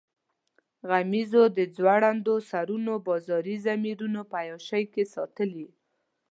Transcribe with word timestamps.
غمیزو 0.89 1.43
د 1.57 1.59
ځوړندو 1.75 2.35
سرونو 2.49 2.93
بازاري 3.07 3.55
ضمیرونه 3.65 4.21
په 4.29 4.35
عیاشۍ 4.43 4.83
کې 4.93 5.03
ساتلي. 5.13 5.67